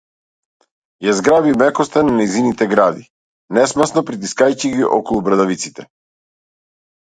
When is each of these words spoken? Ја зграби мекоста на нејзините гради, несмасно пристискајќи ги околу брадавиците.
Ја 1.07 1.11
зграби 1.19 1.53
мекоста 1.63 2.03
на 2.07 2.15
нејзините 2.21 2.69
гради, 2.73 3.05
несмасно 3.59 4.05
пристискајќи 4.09 4.75
ги 4.81 4.91
околу 4.99 5.25
брадавиците. 5.31 5.89